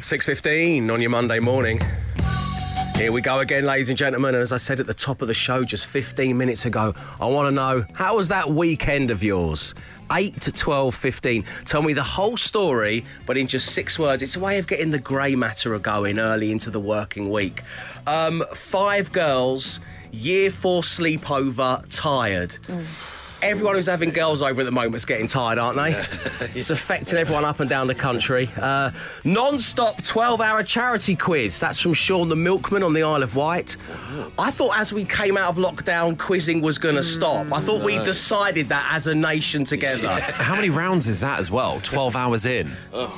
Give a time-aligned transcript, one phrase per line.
[0.00, 1.80] 6.15 on your Monday morning.
[2.94, 4.34] Here we go again, ladies and gentlemen.
[4.34, 7.26] And as I said at the top of the show just 15 minutes ago, I
[7.26, 9.74] want to know how was that weekend of yours?
[10.12, 11.44] 8 to 12, 15.
[11.64, 14.22] Tell me the whole story, but in just six words.
[14.22, 17.62] It's a way of getting the grey matter going early into the working week.
[18.06, 19.80] Um, five girls,
[20.12, 22.56] year four sleepover, tired.
[23.40, 25.90] Everyone who's having girls over at the moment is getting tired, aren't they?
[26.58, 28.50] it's affecting everyone up and down the country.
[28.60, 28.90] Uh,
[29.24, 31.60] non stop 12 hour charity quiz.
[31.60, 33.76] That's from Sean the Milkman on the Isle of Wight.
[34.38, 37.52] I thought as we came out of lockdown, quizzing was going to stop.
[37.52, 40.08] I thought we decided that as a nation together.
[40.08, 41.80] How many rounds is that as well?
[41.82, 42.72] 12 hours in.
[42.92, 43.10] Sort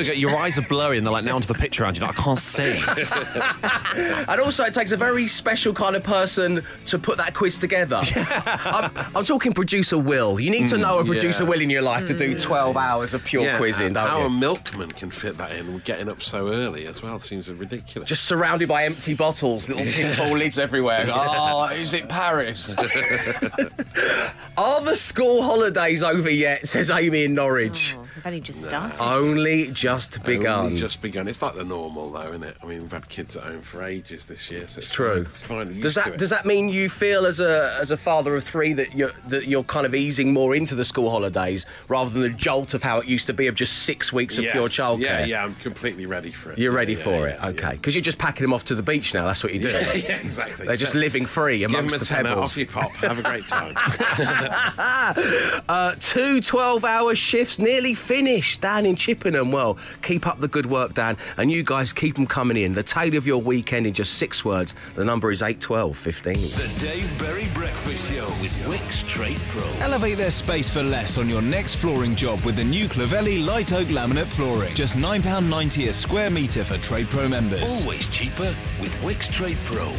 [0.00, 2.02] of go, your eyes are blurry and they're like, now onto the picture around you.
[2.02, 2.80] Like, I can't see.
[4.28, 8.00] And also, it takes a very special kind of person to put that quiz together.
[8.16, 10.38] I'm, I'm talking producer Will.
[10.38, 11.48] You need to mm, know a producer yeah.
[11.48, 12.42] Will in your life to do mm.
[12.42, 14.26] 12 hours of pure quizzing, don't how you?
[14.26, 18.06] a milkman can fit that in, getting up so early as well, seems ridiculous.
[18.06, 21.06] just surrounded by empty bottles, little tinfoil lids everywhere.
[21.16, 22.74] Oh, is it Paris?
[24.58, 26.66] Are the school holidays over yet?
[26.66, 27.96] Says Amy in Norwich.
[27.98, 29.02] Oh, I've only just started.
[29.02, 30.66] Only just begun.
[30.66, 31.28] Only just begun.
[31.28, 32.56] It's like the normal, though, isn't it?
[32.62, 35.24] I mean, we've had kids at home for ages this year, so it's True.
[35.24, 35.26] Fine.
[35.26, 35.68] It's fine.
[35.68, 36.18] Used Does to that it.
[36.18, 39.46] does that mean you feel as a as a father of three that you're that
[39.46, 42.98] you're kind of easing more into the school holidays rather than the jolt of how
[42.98, 44.52] it used to be of just six weeks of Yes.
[44.52, 45.00] pure childcare?
[45.00, 46.58] Yeah, yeah, I'm completely ready for it.
[46.58, 47.72] You're Yeah, ready yeah, for yeah, it, okay?
[47.72, 49.26] Because you're just packing them off to the beach now.
[49.26, 49.68] That's what you do.
[49.68, 50.66] Yeah, yeah, yeah, exactly.
[50.66, 52.52] They're just living free Give them amongst a the tenner, pebbles.
[52.52, 52.90] off you pop.
[52.96, 53.74] Have a great time.
[55.68, 58.60] Uh, two 12 hour shifts nearly finished.
[58.60, 59.50] Dan in Chippenham.
[59.50, 61.16] Well, keep up the good work, Dan.
[61.36, 62.72] And you guys keep them coming in.
[62.72, 64.72] The tale of your weekend in just six words.
[64.94, 66.34] The number is 81215.
[66.34, 69.64] The Dave Berry Breakfast Show with Wickes Trade Pro.
[69.80, 73.72] Elevate their space for less on your next flooring job with the new Clavelli Light
[73.72, 74.74] Oak Laminate Flooring.
[74.76, 77.62] Just £9.90 a square metre for Trade Pro members.
[77.62, 79.90] Always cheaper with Wickes Trade Pro.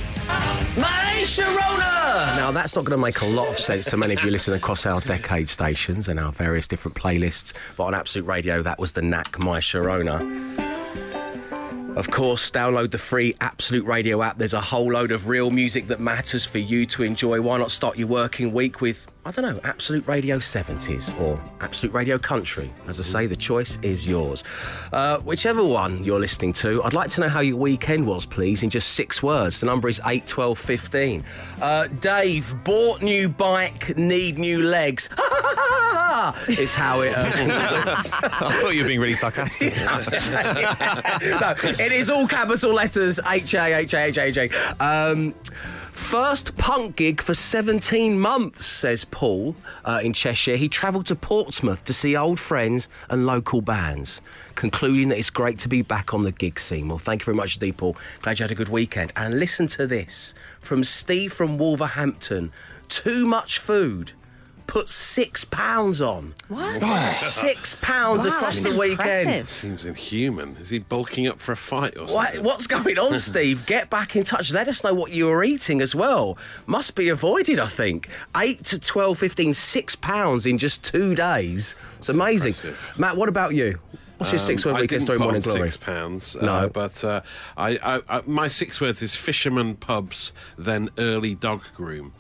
[0.78, 2.36] My Sharona!
[2.36, 4.58] Now, that's not going to make a lot of sense to many of you listening
[4.58, 8.92] across our decade stations and our various different playlists, but on Absolute Radio, that was
[8.92, 10.20] the knack, My Sharona.
[11.98, 14.38] Of course, download the free Absolute Radio app.
[14.38, 17.42] There's a whole load of real music that matters for you to enjoy.
[17.42, 21.96] Why not start your working week with, I don't know, Absolute Radio 70s or Absolute
[21.96, 22.70] Radio Country?
[22.88, 24.44] As I say, the choice is yours.
[24.94, 28.62] Uh, whichever one you're listening to, I'd like to know how your weekend was, please,
[28.62, 29.62] in just six words.
[29.62, 31.24] The number is 81215.
[31.60, 35.10] Uh, Dave, bought new bike, need new legs.
[36.48, 37.14] is how it.
[37.16, 39.76] Uh, I thought you were being really sarcastic.
[39.78, 44.84] no, it is all capital letters H A H A H A H A.
[44.84, 45.34] Um,
[45.96, 49.56] First punk gig for 17 months, says Paul
[49.86, 50.58] uh, in Cheshire.
[50.58, 54.22] He travelled to Portsmouth to see old friends and local bands,
[54.56, 56.90] concluding that it's great to be back on the gig scene.
[56.90, 57.96] Well, thank you very much, Deep Paul.
[58.22, 59.14] Glad you had a good weekend.
[59.16, 62.52] And listen to this from Steve from Wolverhampton.
[62.90, 64.12] Too much food.
[64.68, 66.34] Put six pounds on.
[66.48, 66.82] What?
[67.14, 69.30] Six pounds Wow, across that's the weekend.
[69.30, 69.50] impressive.
[69.50, 70.58] Seems inhuman.
[70.60, 72.44] Is he bulking up for a fight or What, something?
[72.44, 73.66] what's going on, Steve?
[73.66, 74.52] Get back in touch.
[74.52, 76.38] Let us know what you were eating as well.
[76.66, 78.10] Must be avoided, I think.
[78.36, 81.76] 8 to 12, 15, six pounds in just two days.
[82.00, 82.50] It's amazing.
[82.50, 82.94] impressive.
[82.98, 83.80] Matt, what about you?
[84.18, 85.70] What's your Um, six word I weekend didn't story put morning on glory?
[85.70, 86.36] Six pounds.
[86.42, 86.52] No.
[86.54, 87.22] uh, but uh,
[87.58, 92.14] I, I, I, my six words is fisherman pubs, then early dog groom.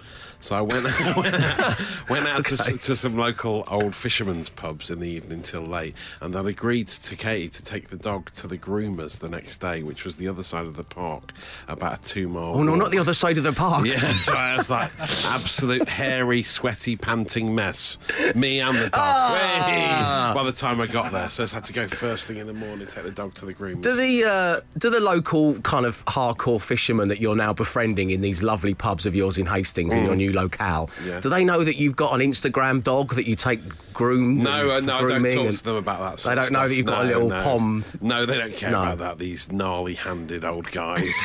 [0.45, 0.83] So I went,
[1.17, 5.63] went out, went out to, to some local old fishermen's pubs in the evening till
[5.63, 9.57] late, and then agreed to Katie to take the dog to the groomers the next
[9.57, 11.31] day, which was the other side of the park,
[11.67, 12.57] about a two mile.
[12.57, 12.79] Oh, no, walk.
[12.79, 13.88] not the other side of the park.
[13.88, 17.97] Yeah, so I was like, absolute hairy, sweaty, panting mess.
[18.35, 18.91] Me and the dog.
[18.94, 20.31] Ah.
[20.35, 22.45] By the time I got there, so I just had to go first thing in
[22.45, 23.81] the morning, take the dog to the groomers.
[23.81, 28.22] Do the uh, do the local kind of hardcore fishermen that you're now befriending in
[28.22, 30.90] these lovely pubs of yours in Hastings in your new locale?
[31.06, 31.19] Yeah.
[31.19, 33.59] Do they know that you've got an Instagram dog that you take
[33.94, 34.44] groomed?
[34.44, 36.12] no, uh, and no, I don't talk to them about that.
[36.18, 36.69] They Sort don't of know stuff.
[36.69, 37.41] that you've got a little no.
[37.41, 37.84] pom.
[38.01, 38.81] No, they don't care No.
[38.84, 39.18] about that.
[39.18, 40.99] These gnarly-handed old guys.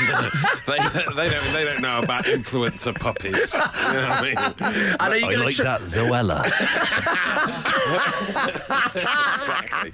[0.67, 0.79] they,
[1.17, 1.53] they don't.
[1.53, 3.55] They don't know about influencer puppies.
[3.91, 4.39] You know what I mean?
[4.39, 6.45] And are I like tr- that Zoella.
[9.35, 9.93] exactly.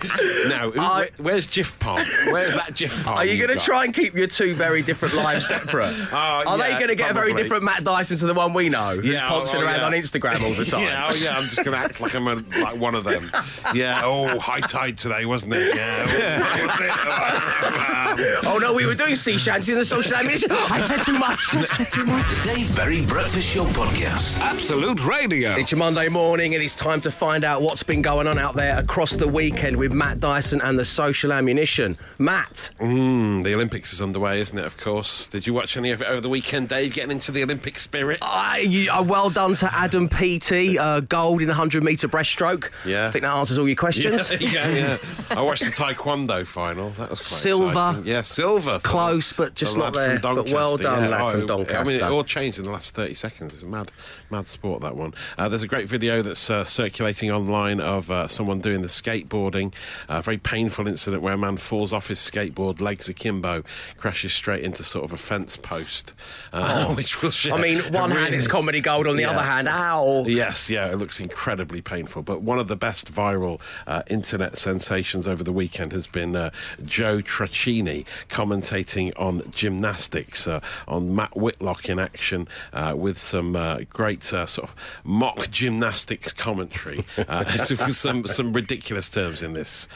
[0.49, 2.33] Now, who- where- where's Jiffpom?
[2.33, 3.17] Where's that Jiffpom?
[3.17, 5.95] Are you going to try and keep your two very different lives separate?
[6.13, 8.69] Oh, Are they going to get a very different Matt Dyson to the one we
[8.69, 8.96] know?
[8.99, 9.87] Ronaldo, who's Yeah, poncing oh, around yeah.
[9.87, 10.83] on Instagram all the time.
[10.83, 13.31] Yeah, oh yeah, I'm just going to act like I'm a, like one of them.
[13.75, 15.75] Yeah, oh, high tide today, wasn't it?
[15.75, 16.47] Yeah.
[16.79, 18.43] oh.
[18.47, 20.51] Oh no, we were doing sea shanties in the social ammunition.
[20.53, 21.55] I said too much.
[21.55, 22.27] I said too much.
[22.29, 24.39] The Dave Berry Breakfast Show Podcast.
[24.41, 25.53] Absolute Radio.
[25.57, 28.55] It's your Monday morning, and it's time to find out what's been going on out
[28.55, 31.99] there across the weekend with Matt Dyson and the social ammunition.
[32.19, 34.65] Matt, Mm, the Olympics is underway, isn't it?
[34.65, 35.27] Of course.
[35.29, 36.93] Did you watch any of it over the weekend, Dave?
[36.93, 38.19] Getting into the Olympic spirit?
[38.23, 42.71] I, you, uh, well done to Adam Peaty, uh, gold in the 100 metre breaststroke.
[42.85, 43.07] Yeah.
[43.09, 44.33] I think that answers all your questions.
[44.33, 44.99] Yeah, yeah, yeah.
[45.39, 46.91] I watched the Taekwondo final.
[46.91, 47.67] That was Silver.
[47.67, 48.07] exciting.
[48.07, 48.79] Yeah, silver.
[48.81, 50.19] Close, but just not there.
[50.19, 51.09] But well done, yeah.
[51.09, 53.55] lad from Oh, I mean, it all changed in the last 30 seconds.
[53.55, 53.91] It's mad,
[54.31, 55.15] mad sport, that one.
[55.39, 59.73] Uh, there's a great video that's uh, circulating online of uh, someone doing the skateboarding.
[60.09, 63.63] A very painful incident where a man falls off his skateboard, legs akimbo,
[63.97, 66.15] crashes straight into sort of a fence post,
[66.53, 67.57] uh, which will share Oh.
[67.57, 69.31] I mean, one hand really- it's comedy gold, on the Yeah.
[69.31, 70.25] other hand, ow.
[70.27, 72.23] Yes, yeah, it looks incredibly painful.
[72.23, 76.51] But one of the best viral uh, internet sensations over the weekend has been uh,
[76.85, 83.79] Joe Tracini commentating on gymnastics, uh, on Max Whitlock in action uh, with some uh,
[84.17, 87.05] great uh, sort of mock gymnastics commentary.
[87.17, 89.89] Uh, some some ridiculous terms in this.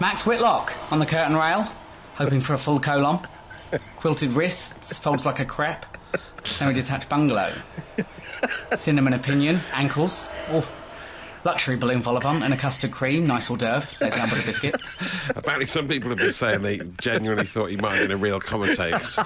[0.00, 1.62] Max Whitlock on the curtain rail,
[2.14, 3.18] hoping for a full colon.
[3.96, 5.86] Quilted wrists, folds like a crep.
[6.44, 7.52] Semi-detached bungalow.
[8.74, 10.24] Cinnamon opinion, ankles.
[10.48, 10.68] Oh,
[11.44, 13.88] luxury balloon vol-au-vent and a custard cream, nice hors d'oeuvre.
[14.00, 14.74] Laid down with a biscuit.
[15.36, 18.40] Apparently, some people have been saying they genuinely thought he might have been a real
[18.40, 18.98] commentator.
[19.00, 19.24] So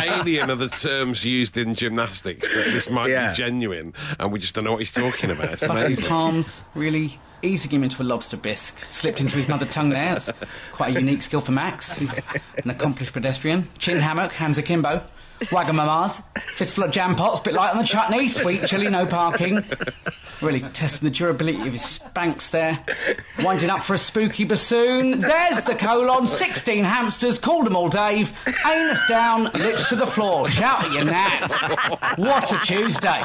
[0.00, 3.30] alien are the terms used in gymnastics that this might Yeah.
[3.30, 5.52] be genuine, and we just don't know what he's talking about.
[5.52, 6.06] It's Bucking amazing.
[6.08, 8.78] palms, really easing him into a lobster bisque.
[8.80, 10.14] Slipped into his mother tongue there.
[10.14, 10.30] That's
[10.72, 11.92] quite a unique skill for Max.
[11.92, 12.18] He's
[12.64, 13.68] an accomplished pedestrian.
[13.78, 15.02] Chin hammock, hands akimbo.
[15.40, 16.22] Wagamamas,
[16.54, 19.62] fistful of jam pots, bit light on the chutney, sweet chili, no parking.
[20.40, 22.78] Really testing the durability of his spanks there.
[23.42, 25.20] Winding up for a spooky bassoon.
[25.20, 28.32] There's the colon, 16 hamsters, called them all Dave.
[28.66, 30.48] Anus down, lips to the floor.
[30.48, 31.48] Shout at your nan.
[32.16, 33.22] What a Tuesday.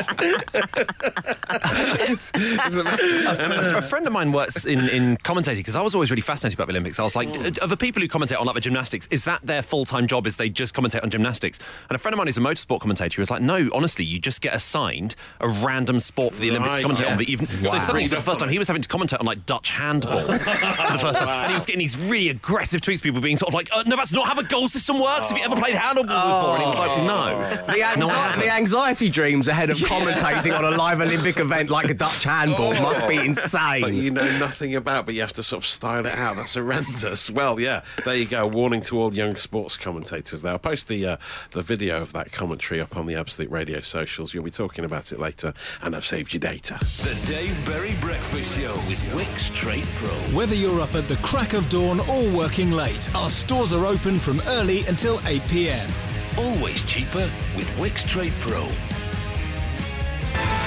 [2.01, 2.88] It's amazing.
[2.88, 6.57] a, a friend of mine works in, in commentating because I was always really fascinated
[6.57, 7.00] about the Olympics.
[7.00, 7.53] I was like, Mm.
[7.53, 10.25] d- the people who commentate on like the gymnastics, is that their full time job?
[10.25, 11.59] Is they just commentate on gymnastics?
[11.89, 14.19] And a friend of mine who's a motorsport commentator he was like, no, honestly, you
[14.19, 17.12] just get assigned a random sport for the Olympics Right, to commentate yeah.
[17.12, 17.18] on.
[17.18, 19.46] But even so, suddenly for the first time, he was having to commentate on like
[19.46, 23.01] Dutch handball for the first time, and he was getting these really aggressive tweets.
[23.01, 25.30] People being sort of like, uh, no, that's not how a goal system works.
[25.30, 26.54] Have you ever played handball before?
[26.56, 27.50] And he was like, no.
[27.74, 31.90] The, anxi- No, the anxiety dreams ahead of commentating on a live Olympic event like
[31.90, 33.81] a Dutch handball must be insane.
[33.81, 36.36] But you know nothing about, but you have to sort of style it out.
[36.36, 37.30] That's horrendous.
[37.31, 38.45] Well, yeah, there you go.
[38.48, 40.42] Warning to all young sports commentators.
[40.42, 41.18] There, I'll post the uh,
[41.52, 44.33] the video of that commentary up on the Absolute Radio socials.
[44.33, 46.77] You'll be talking about it later, and I've saved your data.
[46.80, 50.09] The Dave Berry Breakfast Show with Wickes Trade Pro.
[50.36, 54.19] Whether you're up at the crack of dawn or working late, our stores are open
[54.19, 55.89] from early until 8 pm.
[56.38, 58.68] Always cheaper with Wickes Trade Pro.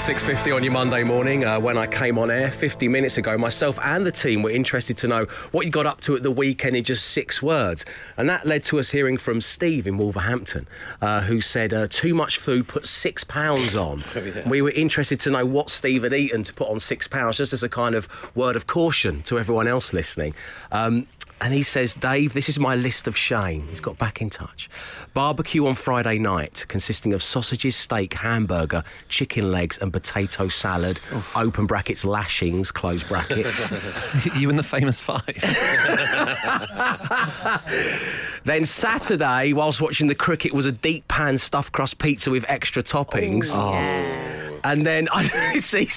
[0.03, 3.37] 6.50 on your Monday morning uh, when I came on air 50 minutes ago.
[3.37, 5.23] Myself and the team were interested to know
[5.53, 7.85] what you got up to at the weekend in just six words.
[8.17, 10.67] And that led to us hearing from Steve in Wolverhampton,
[11.01, 14.03] uh, who said, uh, too much food put six pounds on.
[14.45, 17.53] We were interested to know what Steve had eaten to put on six pounds, just
[17.53, 20.35] as a kind of word of caution to everyone else listening.
[20.73, 21.07] Um,
[21.43, 23.67] and he says, Dave, this is my list of shame.
[23.67, 24.69] He's got back in touch.
[25.13, 31.01] Barbecue on Friday night, consisting of sausages, steak, hamburger, chicken legs, and potato salad.
[31.35, 33.69] Open brackets, lashings, close brackets.
[34.37, 35.21] you and the famous five.
[38.45, 42.81] then Saturday, whilst watching the cricket, was a deep pan stuffed crust pizza with extra
[42.81, 43.49] toppings.
[43.51, 44.22] Oh.
[44.63, 45.23] And then I
[45.57, 45.87] see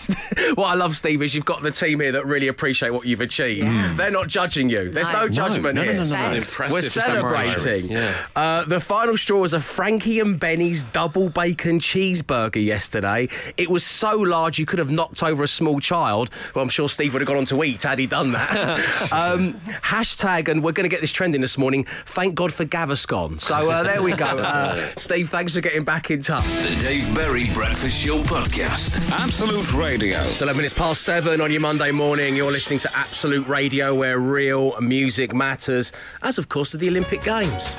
[0.55, 3.21] what I love, Steve, is you've got the team here that really appreciate what you've
[3.21, 3.73] achieved.
[3.97, 4.91] They're not judging you.
[4.91, 5.29] There's no, No.
[5.29, 6.01] judgment no, no, here.
[6.05, 6.37] no, no, no.
[6.37, 7.91] Impressive We're celebrating.
[7.91, 8.15] Yeah.
[8.35, 13.29] Uh, the final straw was a Frankie and Benny's double bacon cheeseburger yesterday.
[13.57, 16.31] It was so large you could have knocked over a small child.
[16.55, 18.51] Well, I'm sure Steve would have gone on to eat had he done that.
[19.13, 21.85] um, hashtag, and we're going to get this trending this morning.
[22.07, 23.41] Thank God for Gaviscon.
[23.41, 24.27] So uh, there we go.
[24.57, 26.45] Uh, Steve, thanks for getting back in touch.
[26.45, 28.56] The Dave Berry Breakfast Show Podcast.
[28.59, 30.23] Absolute Radio.
[30.23, 32.35] It's 11 minutes past seven on your Monday morning.
[32.35, 37.23] You're listening to Absolute Radio, where real music matters, as of course to the Olympic
[37.23, 37.77] Games.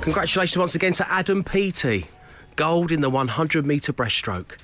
[0.00, 2.06] Congratulations once again to Adam Peaty,
[2.56, 4.56] gold in the 100 metre breaststroke.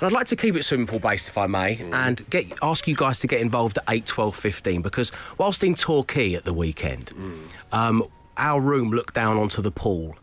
[0.00, 2.96] And I'd like to keep it simple based, if I may, and get ask you
[2.96, 7.12] guys to get involved at 8, 12, 15, because whilst in Torquay at the weekend,
[7.72, 8.04] um,
[8.38, 10.16] our room looked down onto the pool.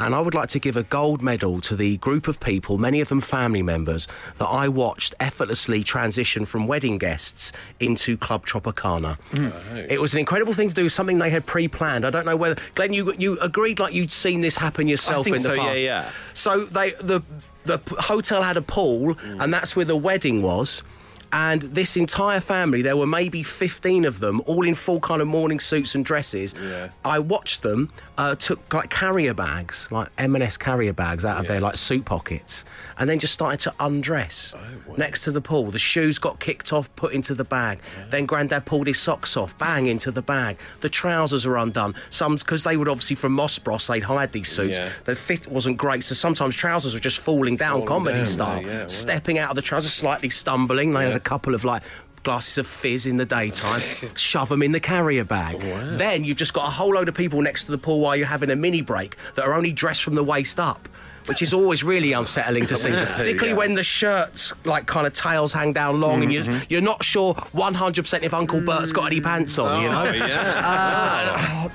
[0.00, 3.00] And I would like to give a gold medal to the group of people, many
[3.00, 9.18] of them family members, that I watched effortlessly transition from wedding guests into Club Tropicana.
[9.32, 9.90] Mm.
[9.90, 12.06] It was an incredible thing to do, something they had pre-planned.
[12.06, 15.36] I don't know whether Glenn, you you agreed like you'd seen this happen yourself think
[15.36, 15.80] in the so, past.
[15.80, 16.10] yeah.
[16.32, 17.22] So they the
[17.64, 19.42] the hotel had a pool, mm.
[19.42, 20.82] and that's where the wedding was.
[21.32, 25.28] And this entire family, there were maybe 15 of them, all in full kind of
[25.28, 26.54] morning suits and dresses.
[26.60, 26.88] Yeah.
[27.04, 31.60] I watched them, uh, took like carrier bags, like M&S carrier bags out of their
[31.60, 32.64] like suit pockets,
[32.98, 34.54] and then just started to undress
[34.96, 35.70] next to the pool.
[35.70, 37.78] The shoes got kicked off, put into the bag.
[38.10, 40.58] Then Grandad pulled his socks off, bang into the bag.
[40.80, 41.94] The trousers were undone.
[42.10, 44.78] Some because they would obviously from Moss Bros, they'd hide these suits.
[44.78, 44.90] Yeah.
[45.04, 48.62] The fit wasn't great, so sometimes trousers were just falling down, Falling comedy down, style.
[48.62, 48.86] yeah, yeah, wow.
[48.88, 50.92] Stepping out of the trousers, slightly stumbling.
[50.92, 51.19] They Yeah.
[51.20, 51.82] A couple of like
[52.22, 53.80] glasses of fizz in the daytime,
[54.16, 55.56] shove them in the carrier bag.
[55.60, 58.16] Oh, then you've just got a whole load of people next to the pool while
[58.16, 60.88] you're having a mini break that are only dressed from the waist up.
[61.26, 63.56] Which is always really unsettling to see, particularly Yeah.
[63.56, 66.64] when the shirts like kind of tails hang down long, and you're mm-hmm.
[66.70, 69.82] you're not sure 100% if Uncle Bert's got any pants on.
[69.82, 71.70] You oh, know, uh, Oh, yeah.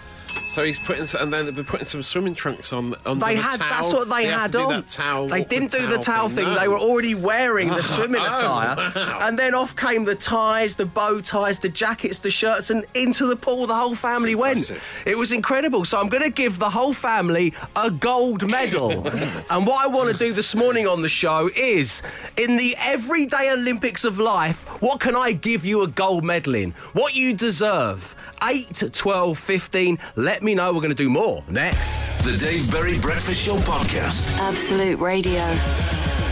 [0.46, 2.96] So he's putting, and then they're putting some swimming trunks on.
[3.06, 3.60] Under They the had.
[3.60, 3.70] towel.
[3.70, 4.84] That's what they, have had on.
[4.84, 6.46] towel, they didn't do the towel thing.
[6.46, 6.60] No.
[6.60, 9.18] They were already wearing the swimming Oh, attire, wow.
[9.22, 13.26] and then off came the ties, the bow ties, the jackets, the shirts, and into
[13.26, 13.66] the pool.
[13.68, 14.72] The whole family went.
[15.06, 15.84] It was incredible.
[15.86, 18.92] So I'm going to give the whole family a gold medal.
[19.50, 22.02] and what I want to do this morning on the show is,
[22.38, 26.72] in the everyday Olympics of life, what can I give you a gold medal in?
[26.94, 28.16] What you deserve.
[28.46, 30.00] 8, 12, 15.
[30.16, 30.72] Let me know.
[30.72, 32.24] We're going to do more next.
[32.24, 34.38] The Dave Berry Breakfast Show podcast.
[34.38, 35.58] Absolute Radio.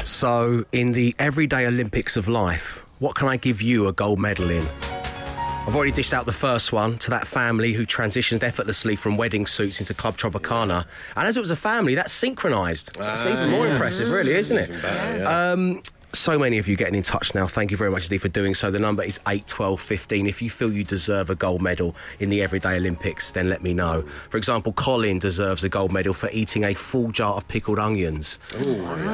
[0.03, 4.51] So, in the everyday Olympics of life, what can I give you a gold medal
[4.51, 4.63] in?
[5.65, 9.47] I've already dished out the first one to that family who transitioned effortlessly from wedding
[9.47, 10.85] suits into Club Tropicana.
[11.15, 12.97] And as it was a family, that's synchronised.
[13.01, 13.73] So it's even more yes.
[13.73, 14.69] impressive, really, isn't it?
[14.69, 15.51] Even better, yeah.
[15.51, 15.81] Um,
[16.13, 17.47] so many of you getting in touch now.
[17.47, 18.71] Thank you very much, Steve, for doing so.
[18.71, 20.27] The number is 8, 12, 15.
[20.27, 23.73] If you feel you deserve a gold medal in the Everyday Olympics, then let me
[23.73, 24.03] know.
[24.29, 28.39] For example, Colin deserves a gold medal for eating a full jar of pickled onions.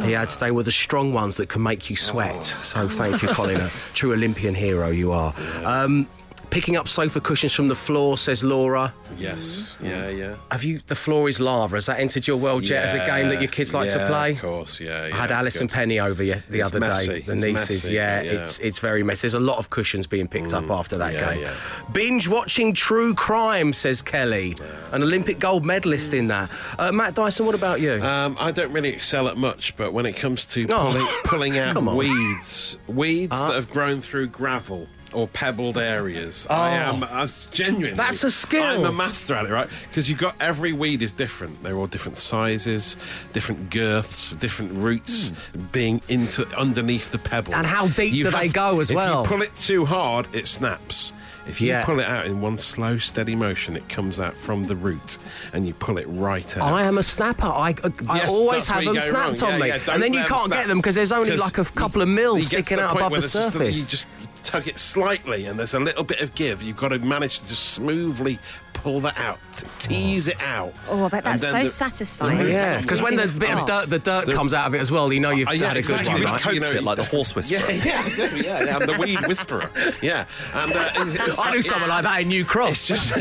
[0.03, 2.43] He adds they were the strong ones that can make you sweat.
[2.43, 3.61] So thank you, Colin.
[3.61, 5.33] A true Olympian hero you are.
[5.63, 6.07] Um,
[6.49, 8.93] picking up sofa cushions from the floor, says Laura.
[9.17, 9.77] Yes.
[9.81, 10.09] Yeah.
[10.09, 10.35] Yeah.
[10.51, 10.79] Have you?
[10.87, 11.75] The floor is lava.
[11.77, 14.07] Has that entered your world yet as a game that your kids like yeah, to
[14.07, 14.31] play?
[14.31, 14.79] Of course.
[14.79, 15.07] Yeah.
[15.07, 15.75] yeah I had it's Alice and good.
[15.75, 17.07] Penny over ye- the It's other messy.
[17.07, 17.19] day.
[17.21, 18.31] The It's nieces, messy, yeah, yeah.
[18.31, 19.21] it's it's very messy.
[19.27, 21.41] There's a lot of cushions being picked up after that yeah, game.
[21.43, 21.53] yeah.
[21.91, 24.55] Binge watching True Crime, says Kelly,
[24.91, 26.49] an Olympic gold medalist in that.
[26.77, 28.01] Uh, Matt Dyson, what about you?
[28.03, 30.91] Um, I don't really excel at much, but when it comes to Oh.
[30.91, 31.95] pulling, pulling out Come on.
[31.95, 36.95] Weeds, weeds that have grown through gravel or pebbled areas, I oh.
[36.95, 37.91] am uh, I'm genuinely.
[37.91, 37.95] Oh.
[37.95, 38.63] That's a skill.
[38.63, 39.69] I'm a master at it, right?
[39.89, 41.61] Because you've got every weed is different.
[41.63, 42.97] They're all different sizes,
[43.33, 45.65] different girths, different roots hmm.
[45.71, 47.55] being into underneath the pebbles.
[47.55, 49.23] And how deep You do they go as well?
[49.23, 51.13] If you pull it too hard, it snaps.
[51.49, 51.83] If you Yeah.
[51.83, 55.17] pull it out in one slow, steady motion, it comes out from the root,
[55.51, 56.63] and you pull it right out.
[56.63, 57.47] I am a snapper.
[57.47, 59.53] I, uh, I Yes, always have them snapped wrong.
[59.53, 59.67] on Yeah, me.
[59.69, 60.59] yeah, and then you can't snap.
[60.59, 63.77] get them because there's only like a couple of mils sticking out above the surface.
[63.77, 64.07] You just
[64.43, 66.61] tug it slightly, and there's a little bit of give.
[66.61, 68.39] You've got to manage to just smoothly
[68.73, 70.73] pull that out, to tease it out.
[70.89, 72.39] Oh, I bet that's so the- satisfying.
[72.47, 74.75] yeah, That's because when the easy bit of dirt, the dirt The- comes out of
[74.75, 76.13] it as well, you know you've Uh, yeah, had a good exactly.
[76.13, 76.21] one.
[76.21, 76.41] You right?
[76.41, 77.59] coat Coats it like the horse whisperer.
[77.71, 78.77] Yeah, yeah, yeah, yeah.
[78.77, 79.69] I'm the weed whisperer.
[80.01, 82.69] Yeah, and uh, it's, it's I knew it's- someone like that in New Cross.
[82.71, 83.13] It's just,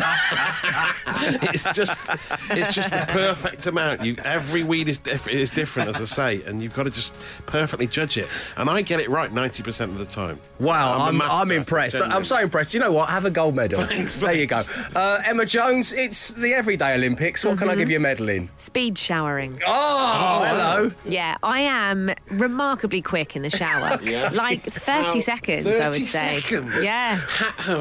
[1.06, 2.10] it's just,
[2.50, 4.04] it's just the perfect amount.
[4.04, 7.14] You, every weed is diff- is different, as I say, and you've got to just
[7.46, 8.28] perfectly judge it.
[8.56, 10.38] And I get it right ninety percent of the time.
[10.60, 11.96] Wow, a I'm, master I'm at it, impressed.
[12.00, 12.74] I'm so impressed.
[12.74, 13.08] You know what?
[13.08, 13.82] Have a gold medal.
[13.86, 14.62] Thanks, there you go.
[14.94, 17.44] Uh, Emma Jones, it's the everyday Olympics.
[17.44, 17.78] What can I mm-hmm.
[17.80, 18.50] give you a medal in?
[18.58, 19.58] Speed showering.
[19.66, 20.90] Oh, oh, hello.
[21.06, 23.98] Yeah, I am remarkably quick in the shower.
[24.08, 24.30] Yeah.
[24.32, 26.40] Like 30 Wow, seconds, I would say.
[26.40, 26.82] seconds?
[26.82, 27.18] Yeah.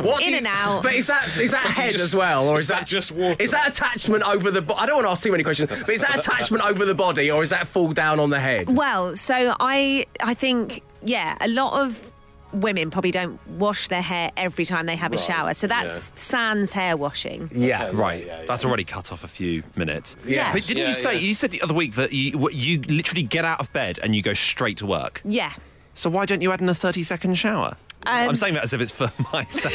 [0.01, 0.83] What do In you- and out.
[0.83, 3.41] But is that is that head Just- as well, or is, is that just water?
[3.41, 4.61] Is that attachment over the?
[4.61, 6.95] Bo- I don't want to ask too many questions, but is that attachment over the
[6.95, 8.75] body, or is that fall down on the head?
[8.75, 12.11] Well, so I I think yeah, a lot of
[12.53, 15.53] women probably don't wash their hair every time they have a shower.
[15.53, 17.49] So that's sans hair washing.
[17.53, 20.15] Yeah, Right, that's already cut off a few minutes.
[20.25, 20.51] Yeah.
[20.53, 21.19] But didn't Yeah, you say yeah.
[21.19, 24.21] you said the other week that you you literally get out of bed and you
[24.21, 25.21] go straight to work?
[25.25, 25.53] Yeah.
[25.93, 27.75] So why don't you add in a thirty second shower?
[28.03, 29.73] I'm um, saying that as if it's for my sake.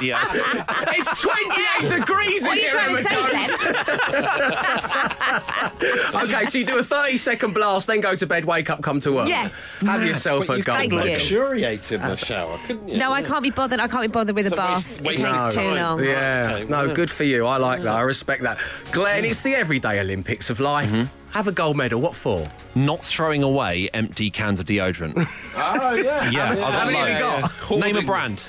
[0.00, 3.52] It's 28 degrees in What are you here, Emma Jones.
[6.14, 9.00] Okay, so you do a 30 second blast, then go to bed, wake up, come
[9.00, 9.28] to work.
[9.28, 9.80] Yes.
[9.80, 11.06] Have yourself But a you gold could Thank medal.
[11.08, 11.12] you.
[11.16, 12.98] luxuriate in the shower, couldn't you?
[12.98, 13.80] No, I can't be bothered.
[13.80, 15.00] I can't be bothered with a bath.
[15.00, 15.76] waste- it takes of too time.
[15.76, 16.04] long.
[16.04, 17.46] Yeah, Okay, no, good for you.
[17.46, 17.94] I like that.
[17.94, 18.58] I respect that.
[18.92, 20.90] Glenn, it's the everyday Olympics of life.
[20.90, 21.21] Mm-hmm.
[21.32, 22.00] Have a gold medal.
[22.00, 22.46] What for?
[22.74, 25.26] Not throwing away empty cans of deodorant.
[25.54, 26.30] Oh, yeah.
[26.30, 27.52] Yeah, I've got many you loads.
[27.68, 27.78] got?
[27.78, 28.44] Name a brand.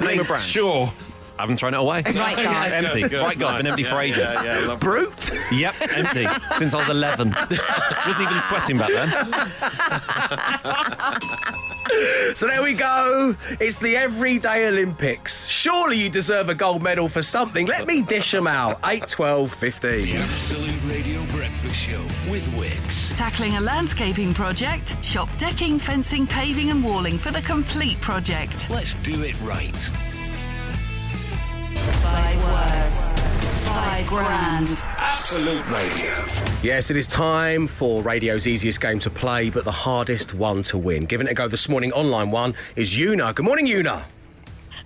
[0.00, 0.42] Name a brand.
[0.42, 0.92] Sure.
[1.38, 2.02] I haven't thrown it away.
[2.06, 2.72] Right, guard.
[2.72, 3.02] Empty.
[3.08, 3.70] Good, Right, God, been nice.
[3.72, 4.34] empty for ages.
[4.34, 4.74] Yeah, yeah.
[4.76, 5.30] Brut.
[5.52, 6.26] Yep, empty.
[6.58, 7.30] Since I was 11.
[8.06, 9.12] Wasn't even sweating back then.
[12.34, 13.34] So there we go.
[13.60, 15.46] It's the everyday Olympics.
[15.46, 17.66] Surely you deserve a gold medal for something.
[17.66, 18.80] Let me dish them out.
[18.84, 20.16] 8, 12, 15.
[20.16, 23.16] Absolute Radio Breakfast Show with Wickes.
[23.16, 24.96] Tackling a landscaping project?
[25.04, 28.68] Shop decking, fencing, paving, and walling for the complete project.
[28.68, 29.88] Let's do it right.
[32.02, 33.66] Five words.
[33.68, 34.70] Five grand.
[34.96, 36.24] Absolute Radio.
[36.62, 40.78] Yes, it is time for radio's easiest game to play, but the hardest one to
[40.78, 41.04] win.
[41.04, 43.32] Giving it a go this morning, online one is Una.
[43.32, 44.04] Good morning, Una.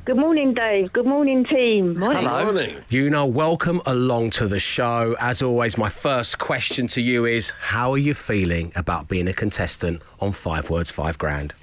[0.04, 0.92] Good morning, Dave.
[0.92, 1.98] Good morning, team.
[1.98, 2.24] Morning.
[2.24, 2.76] Morning.
[2.92, 5.14] Una, welcome along to the show.
[5.20, 9.32] As always, my first question to you is How are you feeling about being a
[9.32, 11.54] contestant on Five Words, Five Grand?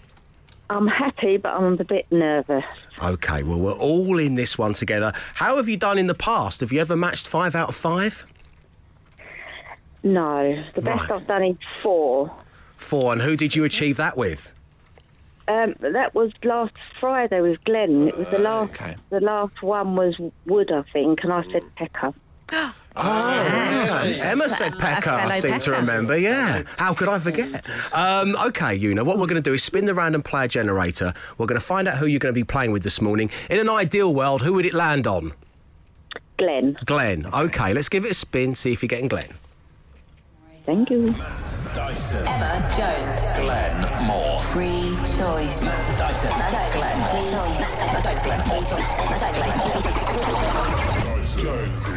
[0.69, 2.65] I'm happy, but I'm a bit nervous.
[3.03, 5.13] Okay, well, we're all in this one together.
[5.35, 6.61] How have you done in the past?
[6.61, 8.25] Have you ever matched five out of five?
[10.03, 11.11] No, the best Right.
[11.21, 12.31] I've done is four.
[12.77, 14.51] Four, and who did you achieve that with?
[15.47, 18.07] Um, that was last Friday with Glenn.
[18.09, 18.71] It was the last.
[18.71, 18.95] okay.
[19.09, 22.13] The last one was Wood, I think, and I said Pecker.
[22.99, 26.17] Emma said Pecker, I fellow seem to remember.
[26.17, 26.63] Yeah.
[26.77, 27.65] How could I forget?
[27.93, 31.13] Um, okay, Una, what we're going to do is spin the random player generator.
[31.37, 33.29] We're going to find out who you're going to be playing with this morning.
[33.49, 35.33] In an ideal world, who would it land on?
[36.37, 36.75] Glenn.
[36.85, 37.25] Glenn.
[37.33, 39.33] Okay, let's give it a spin, see if you're getting Glenn.
[40.63, 41.15] Thank you.
[41.77, 43.21] Emma Jones.
[43.39, 44.39] Glenn Moore.
[44.41, 45.63] Free choice.
[45.63, 45.83] Emma
[47.31, 47.61] Jones.
[47.79, 48.11] Emma
[51.41, 51.96] Jones.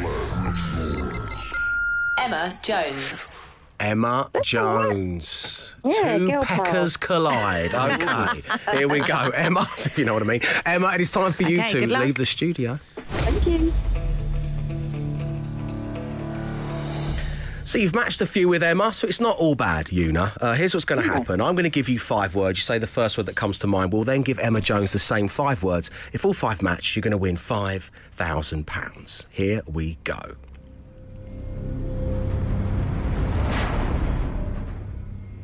[5.84, 7.72] Yeah, Two girl peckers collide.
[7.74, 9.30] Okay, here we go.
[9.30, 10.40] Emma, if you know what I mean.
[10.66, 12.02] Emma, it is time for you Okay, to good luck.
[12.04, 12.78] leave the studio.
[13.08, 13.72] Thank you.
[17.64, 20.32] So you've matched a few with Emma, so it's not all bad, Una.
[20.40, 21.40] Uh, here's what's going to happen.
[21.40, 22.58] I'm going to give you five words.
[22.58, 23.92] You say the first word that comes to mind.
[23.92, 25.88] We'll then give Emma Jones the same five words.
[26.12, 29.26] If all five match, you're going to win five thousand pounds.
[29.30, 30.18] Here we go.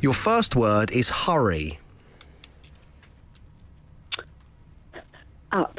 [0.06, 1.80] Your first word is hurry.
[5.50, 5.76] Up.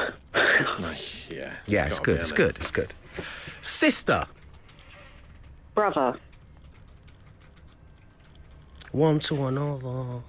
[1.30, 1.54] Yeah.
[1.66, 2.20] Yeah, it's gotta good.
[2.20, 2.58] It's good.
[2.58, 2.94] It's good.
[3.62, 4.26] Sister.
[5.74, 6.20] Brother.
[8.92, 10.22] One to another.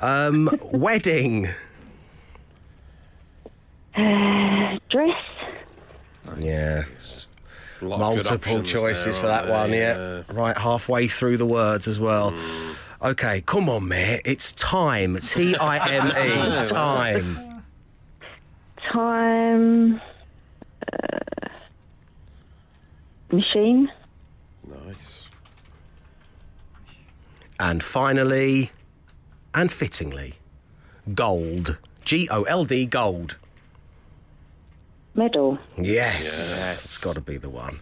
[0.00, 1.48] Um, wedding.
[3.94, 5.10] Dress.
[6.38, 6.84] Yeah.
[7.80, 10.24] A lot of good Multiple choices there, for that one, there?
[10.28, 10.34] yeah.
[10.34, 12.32] Right, halfway through the words as well.
[13.00, 14.22] Okay, come on, mate.
[14.24, 15.18] It's time.
[15.18, 16.64] T I M E.
[16.68, 17.62] Time.
[18.92, 20.00] Time.
[20.92, 21.48] Uh,
[23.30, 23.88] machine.
[24.66, 25.28] Nice.
[27.60, 28.72] And finally,
[29.54, 30.34] and fittingly,
[31.14, 31.78] gold.
[32.04, 33.36] G O L D, gold.
[35.14, 35.58] Medal.
[35.76, 36.76] Yes.
[36.76, 37.80] It's got to be the one.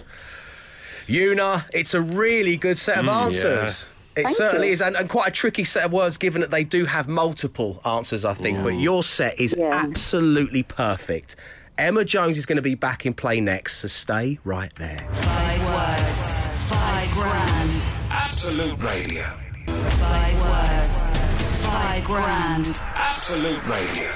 [1.08, 3.92] Una, it's a really good set of answers.
[4.16, 4.72] It Thank certainly you.
[4.72, 7.80] is, and, and quite a tricky set of words given that they do have multiple
[7.84, 8.62] answers, I think.
[8.62, 9.70] But your set is Yeah.
[9.72, 11.36] absolutely perfect.
[11.76, 15.06] Emma Jones is going to be back in play next, so stay right there.
[15.20, 16.70] Five words.
[16.70, 17.82] Five grand.
[18.10, 19.30] Absolute Radio.
[19.66, 21.66] Five words.
[21.66, 22.66] Five grand.
[22.94, 24.10] Absolute Radio.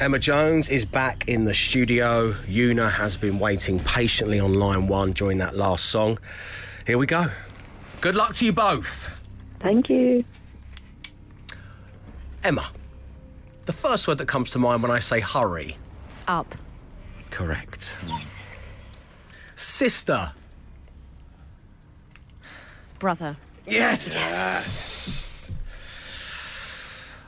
[0.00, 2.34] Emma Jones is back in the studio.
[2.48, 6.18] Una has been waiting patiently on line one during that last song.
[6.86, 7.26] Here we go.
[8.00, 9.17] Good luck to you both.
[9.60, 10.24] Thank you.
[12.44, 12.70] Emma,
[13.66, 15.76] the first word that comes to mind when I say hurry.
[16.26, 16.54] Up.
[17.30, 17.98] Correct.
[19.56, 20.32] Sister.
[22.98, 23.36] Brother.
[23.66, 24.14] Yes.
[24.14, 25.52] Yes.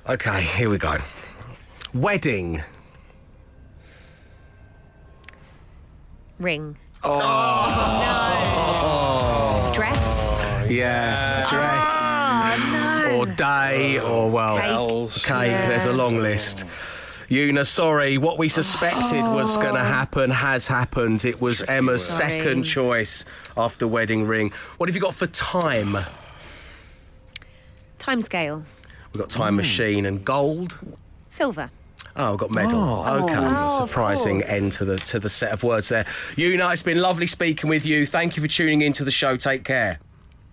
[0.08, 0.96] Okay, here we go.
[1.92, 2.62] Wedding.
[6.38, 6.76] Ring.
[7.02, 7.20] Oh, no.
[8.82, 9.72] Oh.
[9.74, 10.70] Dress.
[10.70, 11.46] Yeah.
[11.48, 11.88] Dress.
[12.02, 12.16] Oh, no.
[12.16, 12.19] Or
[13.40, 14.56] day, oh, or well.
[14.56, 14.64] Cake.
[14.64, 15.24] Bells.
[15.24, 16.64] Okay, there's a long list.
[17.30, 19.84] Una, sorry, what we suspected was going to oh.
[19.84, 21.24] happen has happened.
[21.24, 22.40] It was Emma's Sorry.
[22.40, 23.24] second choice
[23.56, 24.52] after Wedding Ring.
[24.78, 25.96] What have you got for time?
[28.00, 28.64] Timescale.
[29.12, 29.58] We've got Time hmm.
[29.58, 30.78] Machine and Gold.
[31.30, 31.70] Silver.
[32.16, 32.80] Oh, I've got medal.
[32.80, 34.50] Oh, okay, Oh, of surprising course.
[34.50, 36.04] end to the to the set of words there.
[36.36, 38.04] Una, it's been lovely speaking with you.
[38.06, 39.36] Thank you for tuning into the show.
[39.36, 40.00] Take care.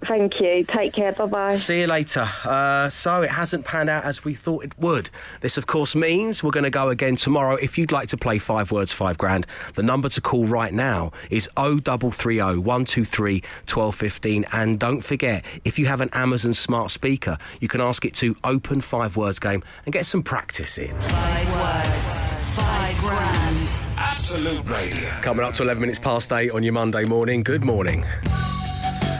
[0.05, 0.63] Thank you.
[0.63, 1.11] Take care.
[1.11, 1.55] Bye bye.
[1.55, 2.29] See you later.
[2.43, 5.09] Uh, so it hasn't panned out as we thought it would.
[5.41, 7.55] This, of course, means we're going to go again tomorrow.
[7.55, 11.11] If you'd like to play five words, five grand, the number to call right now
[11.31, 14.45] is 0330 123 1215.
[14.53, 18.35] And don't forget, if you have an Amazon smart speaker, you can ask it to
[18.43, 20.95] open five words game and get some practice in.
[21.01, 23.71] Five words, five grand.
[23.97, 25.09] Absolute Radio.
[25.21, 27.41] Coming up to 11 minutes past eight on your Monday morning.
[27.41, 28.05] Good morning.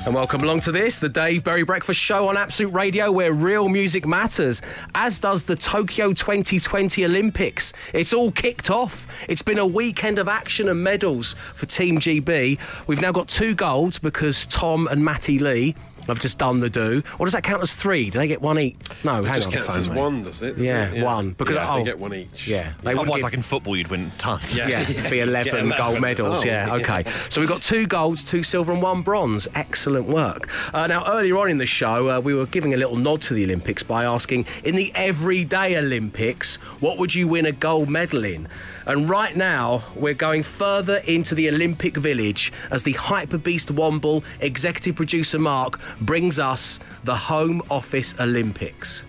[0.07, 3.67] And welcome along to this, the Dave Berry Breakfast Show on Absolute Radio, where real
[3.67, 4.61] music matters,
[4.95, 7.73] as does the Tokyo 2020 Olympics.
[7.91, 9.05] It's all kicked off.
[9.27, 12.57] It's been a weekend of action and medals for Team GB.
[12.87, 15.75] We've now got two golds because Tom and Matty Lee
[16.07, 17.03] have just done the do.
[17.19, 18.09] Or does that count as three?
[18.09, 18.75] Do they get one each?
[19.03, 19.53] No, hang Just on.
[19.53, 20.57] counts as one, does it?
[20.57, 21.03] Does Yeah, it?
[21.03, 21.31] one.
[21.31, 22.47] Because yeah, oh, they get one each.
[22.47, 24.55] Yeah, they wouldn't Otherwise, give- like in football, you'd win tons.
[24.55, 25.73] yeah, it'd be 11, 11.
[25.77, 26.41] gold medals.
[26.41, 26.73] Oh, yeah, yeah.
[26.75, 27.03] okay.
[27.29, 29.47] So we've got two golds, two silver, and one bronze.
[29.55, 30.49] Excellent work.
[30.73, 33.33] Uh, now, earlier on in the show, uh, we were giving a little nod to
[33.33, 38.23] the Olympics by asking, in the everyday Olympics, what would you win a gold medal
[38.23, 38.47] in?
[38.87, 44.23] And right now, we're going further into the Olympic village as the hyper beast Womble
[44.39, 49.03] executive producer Mark brings us the Home Office Olympics.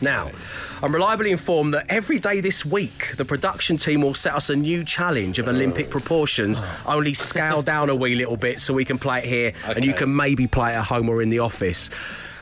[0.00, 0.30] Now,
[0.82, 4.56] I'm reliably informed that every day this week, the production team will set us a
[4.56, 5.90] new challenge of Olympic oh.
[5.90, 6.82] proportions, ah.
[6.86, 9.92] only scale down a wee little bit so we can play it here and you
[9.92, 11.90] can maybe play it at home or in the office.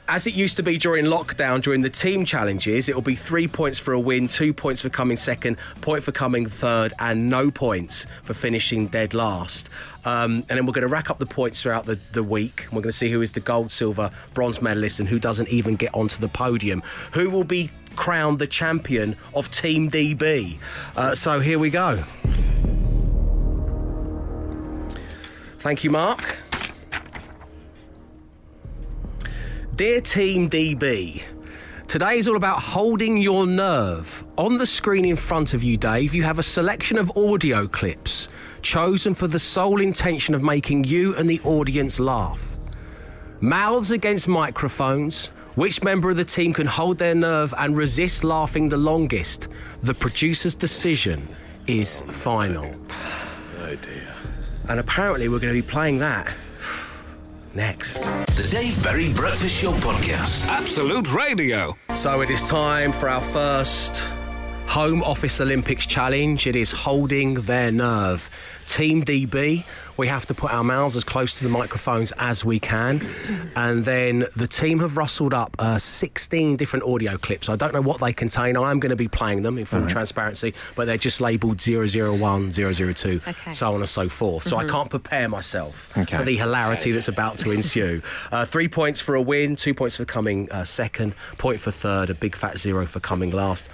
[0.08, 3.48] As it used to be during lockdown, during the team challenges, it will be three
[3.48, 7.50] points for a win, two points for coming second, point for coming third, and no
[7.50, 9.68] points for finishing dead last.
[10.04, 12.68] Um, and then we're going to rack up the points throughout the, the week.
[12.70, 15.74] We're going to see who is the gold, silver, bronze medalist and who doesn't even
[15.74, 16.84] get onto the podium.
[17.12, 20.58] Who will be crowned the champion of Team DB?
[20.94, 22.04] Uh, so here we go.
[25.58, 26.36] Thank you, Mark.
[29.76, 31.22] Dear Team DB,
[31.86, 34.24] today is all about holding your nerve.
[34.38, 38.28] On the screen in front of you, Dave, you have a selection of audio clips
[38.62, 42.56] chosen for the sole intention of making you and the audience laugh.
[43.42, 45.26] Mouths against microphones.
[45.56, 49.48] Which member of the team can hold their nerve and resist laughing the longest?
[49.82, 51.28] The producer's decision
[51.66, 52.74] is final.
[53.60, 54.14] Oh dear.
[54.70, 56.34] And apparently, we're going to be playing that
[57.56, 58.04] next.
[58.36, 60.46] The Dave Berry Breakfast Show Podcast.
[60.46, 61.76] Absolute Radio.
[61.94, 64.04] So it is time for our first
[64.68, 66.46] Home Office Olympics challenge.
[66.46, 68.28] It is holding their nerve.
[68.66, 69.64] Team DB,
[69.96, 73.06] we have to put our mouths as close to the microphones as we can.
[73.54, 77.48] And then the team have rustled up uh, 16 different audio clips.
[77.48, 78.56] I don't know what they contain.
[78.56, 82.50] I am going to be playing them in full transparency, but they're just labelled 001,
[82.52, 83.52] 002, Okay.
[83.52, 84.42] so on and so forth.
[84.42, 88.02] So I can't prepare myself for the hilarity that's about to ensue.
[88.32, 92.10] Uh, three points for a win, two points for coming uh, second, point for third,
[92.10, 93.68] a big fat zero for coming last.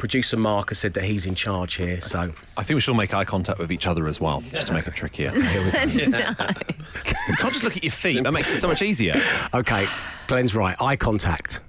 [0.00, 2.96] Producer Mark has said that he's in charge here, so I think we should all
[2.96, 5.30] make eye contact with each other as well, just to make it trickier.
[5.42, 5.42] Here
[5.84, 8.24] we you can't just look at your feet.
[8.24, 9.20] That makes it so much easier.
[9.52, 9.86] okay.
[10.26, 10.74] Glenn's right.
[10.80, 11.60] Eye contact.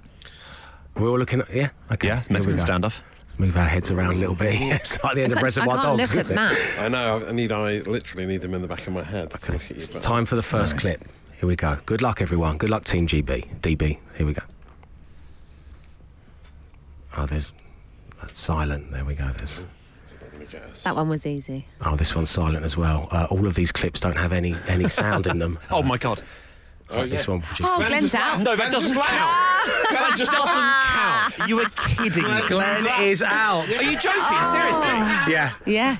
[0.96, 1.68] We're all looking at yeah.
[1.92, 2.08] Okay.
[2.08, 2.64] Yeah, here we Mexican go.
[2.64, 3.00] standoff.
[3.36, 4.54] Move our heads around a little bit.
[4.58, 6.14] it's like the end of I Reservoir can't Dogs.
[6.16, 6.56] look at isn't it?
[6.76, 6.78] that.
[6.80, 7.26] I know.
[7.28, 7.52] I need.
[7.52, 9.30] I literally need them in the back of my head.
[9.30, 11.04] to look at you, but- Time for the first clip.
[11.38, 11.76] Here we go.
[11.84, 12.56] Good luck, everyone.
[12.56, 13.60] Good luck, Team GB.
[13.60, 13.98] DB.
[14.16, 14.42] Here we go.
[17.14, 17.52] Oh, there's
[18.22, 18.90] that's silent.
[18.90, 19.28] There we go.
[19.36, 19.64] There's.
[20.20, 20.84] Let me guess.
[20.84, 21.66] That one was easy.
[21.84, 23.08] Oh, this one's silent as well.
[23.10, 25.58] Uh, all of these clips don't have any any sound in them.
[25.70, 26.22] Oh my god.
[26.90, 27.30] Oh, This yeah.
[27.30, 27.66] one produces.
[27.78, 28.40] Oh, Glenn's out.
[28.40, 29.90] No, that doesn't laughed.
[29.90, 31.48] That just doesn't count.
[31.48, 32.46] You were kidding.
[32.48, 33.66] Glenn is out.
[33.78, 34.46] Are you joking?
[34.52, 35.32] Seriously?
[35.32, 35.52] Yeah.
[35.64, 35.96] Yeah.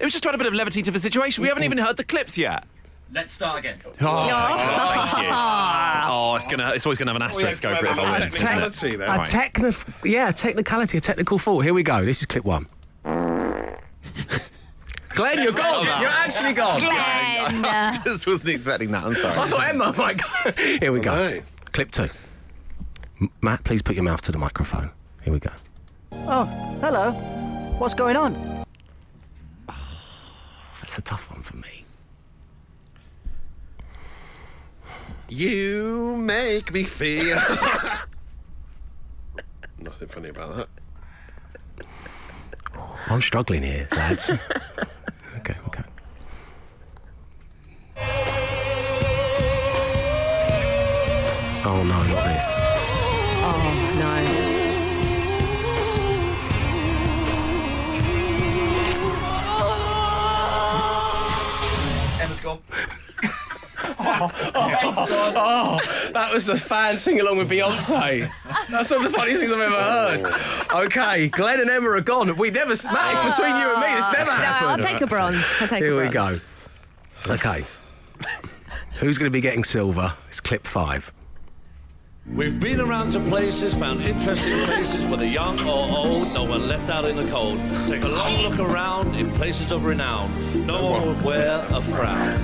[0.00, 1.42] It was just trying a bit of levity to the situation.
[1.42, 2.64] We haven't even heard the clips yet.
[3.14, 3.76] Let's start again.
[3.84, 5.32] Oh, thank you.
[5.32, 6.70] Oh, it's gonna.
[6.74, 8.22] It's always gonna have an oh, asterisk over it if I win.
[8.22, 8.46] isn't it?
[8.46, 9.08] Technicality then.
[9.08, 9.26] A Right.
[9.26, 11.62] techni- yeah, a technicality, a technical fault.
[11.64, 12.04] Here we go.
[12.04, 12.66] This is clip one.
[15.14, 15.84] Glenn, you're gone.
[16.00, 16.80] You're actually gone.
[16.80, 18.00] Glenn.
[18.02, 19.04] just wasn't expecting that.
[19.04, 19.38] I'm sorry.
[19.38, 20.52] I thought Emma might go.
[20.80, 21.12] Here we go.
[21.12, 21.44] Right.
[21.72, 22.08] Clip two.
[23.20, 24.90] M- Matt, please put your mouth to the microphone.
[25.22, 25.50] Here we go.
[26.12, 26.44] Oh,
[26.80, 27.12] hello.
[27.78, 28.64] What's going on?
[30.80, 31.84] That's a tough one for me.
[35.34, 37.36] You make me feel.
[39.78, 40.68] Nothing funny about that.
[43.06, 44.30] I'm struggling here, lads.
[45.38, 45.84] okay, okay.
[51.64, 52.58] Oh no, not this.
[53.40, 54.61] Oh no.
[64.54, 65.80] Oh,
[66.12, 68.30] that was the fan sing along with Beyonce.
[68.70, 70.86] That's one of the funniest things I've ever heard.
[70.86, 72.36] Okay, Glenn and Emma are gone.
[72.36, 73.98] We never, Matt, it's between you and me.
[73.98, 75.44] It's never No, I'll take a bronze.
[75.60, 76.40] I'll take Here a we go.
[77.28, 77.64] Okay.
[78.96, 80.12] Who's going to be getting silver?
[80.28, 81.12] It's clip five.
[82.34, 86.88] We've been around to places, found interesting places, whether young or old, no one left
[86.88, 87.58] out in the cold.
[87.88, 90.32] Take a long look around in places of renown,
[90.64, 92.38] no one would wear a frown.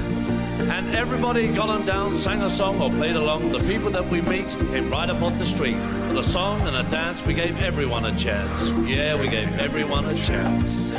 [0.71, 3.53] And everybody got on down, sang a song or played along.
[3.53, 5.77] The people that we meet came right up off the street.
[5.77, 8.69] With a song and a dance, we gave everyone a chance.
[8.87, 10.93] Yeah, we gave everyone a chance.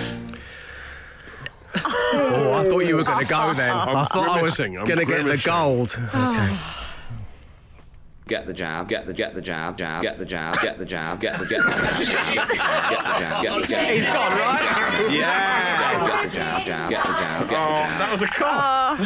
[1.76, 3.72] Oh, I thought you were going to go then.
[3.72, 5.96] I'm I thought I was going to get the gold.
[6.14, 6.32] Oh.
[6.32, 6.79] Okay.
[8.30, 11.20] Get the jab, get the get the jab, jab, get the jab, get the jab,
[11.20, 13.88] get the get the jab, get the jab, get the jab.
[13.92, 15.10] He's gone, right?
[15.10, 16.08] Yeah.
[16.08, 17.98] Get the jab, jab, get the jab, get the jab.
[17.98, 19.00] That was a cough.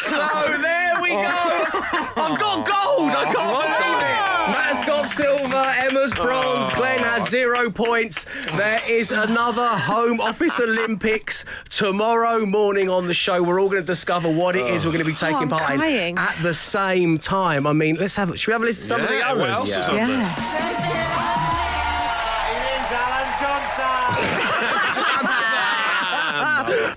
[0.00, 1.22] So there we go.
[2.16, 3.10] I've got gold.
[3.10, 4.28] I can't believe it.
[4.48, 5.72] Matt's got silver.
[5.78, 6.70] Emma's bronze.
[6.72, 8.24] Glenn has zero points.
[8.56, 13.42] There is another Home Office Olympics tomorrow morning on the show.
[13.42, 15.74] We're all going to discover what it is we're going to be taking I'm part
[15.80, 17.66] in at the same time.
[17.66, 18.36] I mean, let's have.
[18.38, 19.40] Should we have a listen to some of the Yeah, others?
[19.42, 20.08] what else is on there?
[20.08, 20.54] Yeah.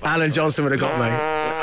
[0.04, 1.08] Alan Johnson would have got me.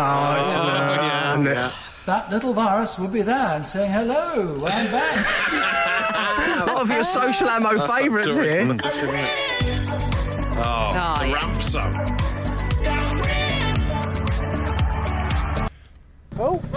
[0.01, 1.73] Oh, it's, uh, isn't it?
[2.09, 6.63] That little virus would be there and saying, hello, I'm back.
[6.63, 8.67] A lot of your social ammo favourites here.
[10.57, 11.75] Oh, Oh, the yes.
[11.75, 12.38] ramp song.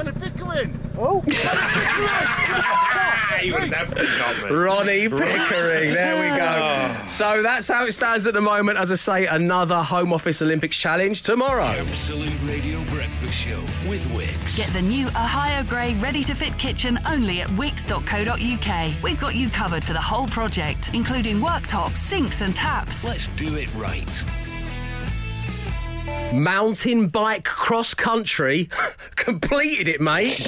[0.01, 0.79] Oh, Ronnie Pickering.
[0.97, 1.21] Oh.
[3.41, 4.55] He would have definitely got me.
[4.55, 5.93] Ronnie Pickering.
[5.93, 6.41] There we go.
[6.61, 7.05] Oh.
[7.07, 8.77] So that's how it stands at the moment.
[8.77, 11.63] As I say, another Home Office Olympics challenge tomorrow.
[11.65, 14.57] Absolute Radio Breakfast Show with Wickes.
[14.57, 19.03] Get the new Ohio Grey ready to fit kitchen only at wickes.co.uk.
[19.03, 23.03] We've got you covered for the whole project, including worktops, sinks, and taps.
[23.05, 24.23] Let's do it right.
[26.33, 28.69] Mountain bike cross country.
[29.15, 30.39] Completed it, mate.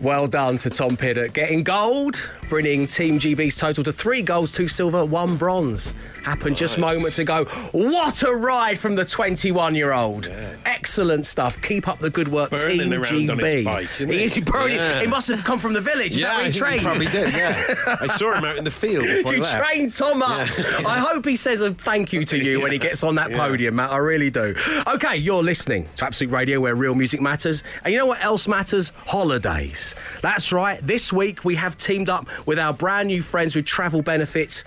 [0.00, 1.34] Well done to Tom Pidcock.
[1.34, 5.94] Getting gold, bringing Team GB's total to three goals, two silver, one bronze.
[6.24, 7.44] Happened just moments ago.
[7.72, 10.28] What a ride from the 21 year old.
[10.66, 11.60] Excellent stuff.
[11.62, 12.90] Keep up the good work, Burning Team
[13.28, 13.64] GB.
[13.64, 14.76] bike, he is burning.
[14.76, 15.00] Yeah.
[15.00, 16.16] He must have come from the village.
[16.16, 16.80] Is Yeah, he trained?
[16.80, 17.74] he probably did, yeah.
[18.00, 20.46] I saw him out in the field before You trained Tom up.
[20.84, 23.38] I hope he says a thank you to you when he gets on that Yeah.
[23.38, 23.90] podium, Matt.
[23.92, 24.54] I really do.
[24.88, 27.62] Okay, you're listening to Absolute Radio where real music matters.
[27.84, 28.92] And you know what else matters?
[29.06, 29.94] Holidays.
[30.22, 30.84] That's right.
[30.86, 34.64] This week we have teamed up with our brand new friends with travel benefits.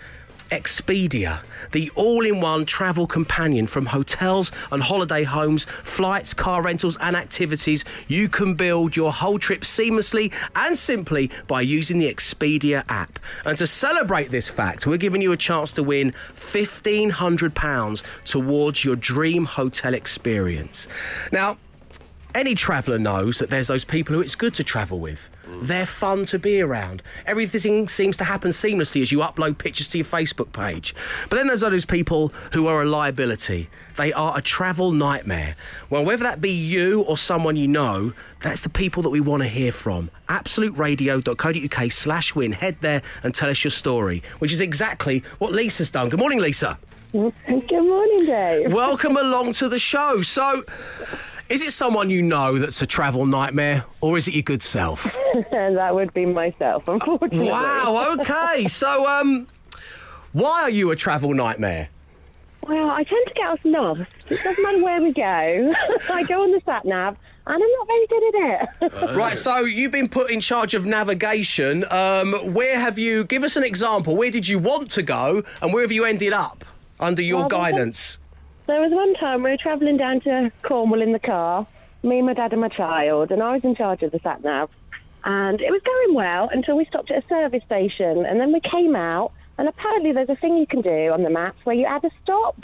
[0.53, 1.39] Expedia,
[1.71, 7.15] the all in one travel companion from hotels and holiday homes, flights, car rentals, and
[7.15, 7.83] activities.
[8.07, 13.17] You can build your whole trip seamlessly and simply by using the Expedia app.
[13.45, 18.95] And to celebrate this fact, we're giving you a chance to win £1,500 towards your
[18.95, 20.87] dream hotel experience.
[21.31, 21.57] Now,
[22.35, 25.29] any traveller knows that there's those people who it's good to travel with.
[25.61, 27.03] They're fun to be around.
[27.25, 30.93] Everything seems to happen seamlessly as you upload pictures to your Facebook page.
[31.29, 33.69] But then there's those people who are a liability.
[33.95, 35.55] They are a travel nightmare.
[35.89, 39.43] Well, whether that be you or someone you know, that's the people that we want
[39.43, 40.09] to hear from.
[40.29, 42.51] AbsoluteRadio.co.uk slash win.
[42.51, 46.09] Head there and tell us your story, which is exactly what Lisa's done.
[46.09, 46.77] Good morning, Lisa.
[47.11, 47.33] Good
[47.71, 48.73] morning, Dave.
[48.73, 50.23] Welcome along to the show.
[50.23, 50.63] So,
[51.53, 55.15] is it someone you know that's a travel nightmare, or is it your good self?
[55.51, 57.47] that would be myself, unfortunately.
[57.49, 58.15] wow.
[58.19, 58.67] Okay.
[58.67, 59.47] So, um,
[60.31, 61.89] why are you a travel nightmare?
[62.67, 64.01] Well, I tend to get us lost.
[64.29, 65.73] It doesn't matter where we go.
[66.09, 69.15] I go on the sat nav, and I'm not very good at it.
[69.15, 69.37] Right.
[69.37, 71.85] So, you've been put in charge of navigation.
[71.91, 73.25] Um, where have you?
[73.25, 74.15] Give us an example.
[74.15, 76.65] Where did you want to go, and where have you ended up
[76.99, 78.17] under your Well, guidance?
[78.73, 81.67] There was one time we were travelling down to Cornwall in the car,
[82.01, 84.71] me, my dad, and my child, and I was in charge of the sat nav.
[85.23, 88.59] And it was going well until we stopped at a service station, and then we
[88.61, 91.85] came out, and apparently there's a thing you can do on the maps where you
[91.85, 92.55] add a stop.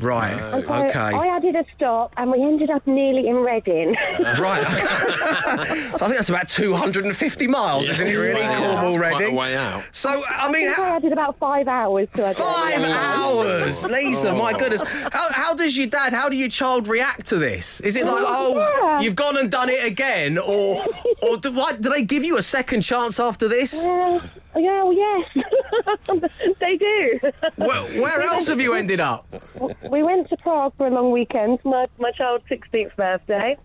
[0.00, 0.34] Right.
[0.34, 0.98] Uh, and so okay.
[0.98, 3.96] I added a stop, and we ended up nearly in Reading.
[4.38, 4.64] Right.
[4.66, 5.64] I
[5.98, 8.14] think that's about 250 miles, isn't it?
[8.14, 9.34] Really, Yeah, Cornwall, it's quite a Reading.
[9.36, 9.84] way out.
[9.92, 12.36] So I mean, I think how- I added about five hours to it.
[12.36, 14.32] Five hours, Lisa.
[14.34, 14.58] My Oh.
[14.58, 14.82] goodness.
[14.82, 16.12] How, how does your dad?
[16.12, 17.80] How do your child react to this?
[17.80, 19.00] Is it like, oh, oh Yeah.
[19.00, 20.84] you've gone and done it again, or,
[21.22, 23.84] or do, what, do they give you a second chance after this?
[23.86, 24.20] Yeah,
[24.56, 27.20] Oh, yeah, well, yes, they do.
[27.56, 29.26] Where, where else have you ended up?
[29.90, 33.58] we went to Prague for a long weekend, my my child's 16th birthday,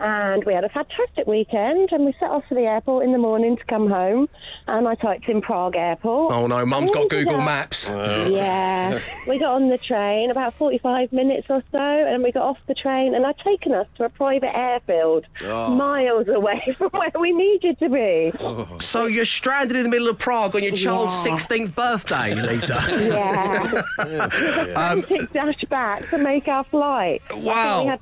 [0.00, 1.90] and we had a fantastic weekend.
[1.92, 4.28] And we set off for the airport in the morning to come home,
[4.66, 6.32] and I typed in Prague Airport.
[6.32, 7.88] Oh no, Mum's got And we ended Google up- Maps.
[7.88, 12.58] Yeah, we got on the train about 45 minutes or so, and we got off
[12.66, 15.70] the train, and I'd taken us to a private airfield oh.
[15.74, 18.32] miles away from where we needed to be.
[18.40, 18.66] Oh.
[18.78, 21.32] So you're stranded in the middle of Prague on your child's Yeah.
[21.32, 22.78] 16th birthday, Lisa.
[23.02, 23.82] Yeah.
[24.72, 27.22] Frantic dash back to make our flight.
[27.30, 27.96] I think Wow.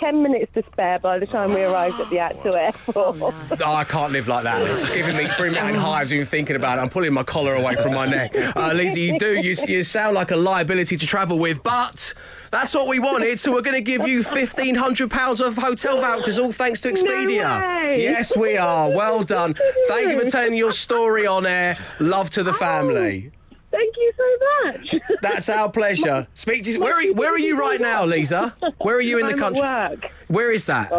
[0.00, 2.56] We had 10, 10 minutes to spare by the time we arrived at the actual
[2.56, 3.16] airport.
[3.20, 4.62] Oh, I can't live like that.
[4.62, 6.82] It's giving me bringing me hives even thinking about it.
[6.82, 8.34] I'm pulling my collar away from my neck.
[8.56, 9.40] Uh, Lisa, you do.
[9.40, 12.14] You, you sound like a liability to travel with, but
[12.50, 13.38] that's what we wanted.
[13.38, 16.92] So we're going to give you fifteen hundred pounds of hotel vouchers, all thanks to
[16.92, 17.60] Expedia.
[17.60, 18.02] way.
[18.02, 18.90] Yes, we are.
[18.90, 19.54] Well done.
[19.88, 21.76] Thank you for telling your story on air.
[21.98, 23.30] Love to the family.
[23.70, 25.02] Thank you so much.
[25.22, 26.26] That's our pleasure.
[26.34, 26.78] Speak to.
[26.78, 28.54] Where are you, Where are you right now, Lisa?
[28.78, 30.10] Where are you in the I'm country?
[30.28, 30.90] Where is that?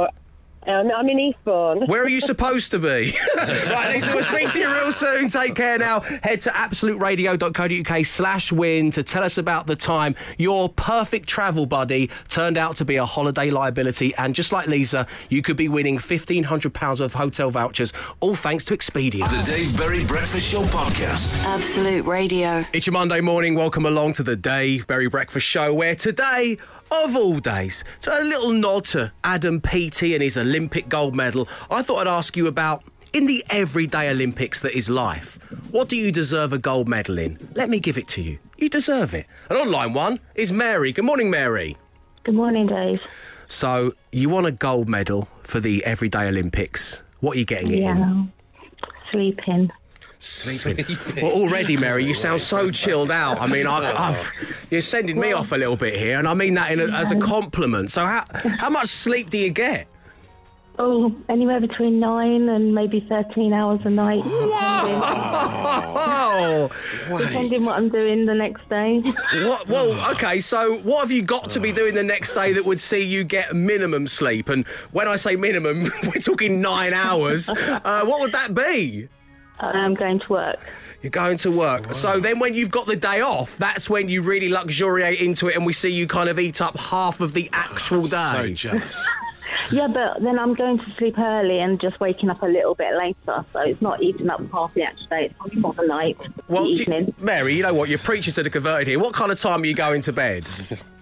[0.67, 1.87] Um, I'm in Eastbourne.
[1.87, 3.13] Where are you supposed to be?
[3.35, 5.27] right, Lisa, we'll speak to you real soon.
[5.27, 6.01] Take care now.
[6.01, 12.11] Head to absoluteradio.co.uk slash win to tell us about the time your perfect travel buddy
[12.29, 14.13] turned out to be a holiday liability.
[14.15, 18.77] And just like Lisa, you could be winning £1,500 of hotel vouchers, all thanks to
[18.77, 19.27] Expedia.
[19.29, 21.41] The Dave Berry Breakfast Show podcast.
[21.43, 22.63] Absolute Radio.
[22.71, 23.55] It's your Monday morning.
[23.55, 26.57] Welcome along to the Dave Berry Breakfast Show, where today,
[26.91, 31.47] of all days, so a little nod to Adam Peaty and his Olympic gold medal.
[31.69, 35.37] I thought I'd ask you about in the everyday Olympics that is life.
[35.71, 37.37] What do you deserve a gold medal in?
[37.55, 38.39] Let me give it to you.
[38.57, 39.25] You deserve it.
[39.49, 40.91] An online one is Mary.
[40.91, 41.77] Good morning, Mary.
[42.23, 43.01] Good morning, Dave.
[43.47, 47.03] So you won a gold medal for the everyday Olympics.
[47.19, 47.97] What are you getting it in?
[47.97, 48.23] Yeah.
[50.21, 50.85] Sleeping.
[50.85, 51.23] Sleeping.
[51.23, 53.41] Well, already, Mary, you sound so chilled out.
[53.41, 54.31] I mean, I, I've,
[54.69, 57.09] you're sending me off a little bit here, and I mean that in a, as
[57.09, 57.89] a compliment.
[57.89, 58.23] So, how
[58.59, 59.87] how much sleep do you get?
[60.77, 64.21] Oh, anywhere between nine and maybe 13 hours a night.
[66.33, 66.69] Oh,
[67.17, 68.99] Depending what I'm doing the next day.
[69.43, 69.67] what?
[69.67, 70.39] Well, okay.
[70.39, 73.23] So, what have you got to be doing the next day that would see you
[73.23, 74.49] get minimum sleep?
[74.49, 77.49] And when I say minimum, we're talking nine hours.
[77.49, 79.09] Uh, what would that be?
[79.63, 80.59] I'm going to work.
[81.01, 81.93] You're going to work.
[81.95, 85.55] So then, when you've got the day off, that's when you really luxuriate into it,
[85.55, 88.31] and we see you kind of eat up half of the actual day.
[88.35, 89.07] So jealous.
[89.69, 92.95] Yeah, but then I'm going to sleep early and just waking up a little bit
[92.95, 93.45] later.
[93.53, 95.25] So it's not eating up half the actual day.
[95.25, 97.13] It's only more the night, Well, the you- evening.
[97.19, 97.87] Mary, you know what?
[97.87, 98.97] You're preachers to the converted here.
[98.99, 100.47] What kind of time are you going to bed?